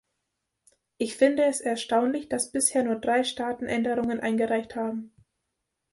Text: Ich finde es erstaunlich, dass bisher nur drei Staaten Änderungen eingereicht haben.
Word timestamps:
Ich 0.97 1.15
finde 1.15 1.43
es 1.43 1.61
erstaunlich, 1.61 2.27
dass 2.27 2.51
bisher 2.51 2.81
nur 2.81 2.95
drei 2.95 3.23
Staaten 3.23 3.67
Änderungen 3.67 4.19
eingereicht 4.19 4.75
haben. 4.75 5.13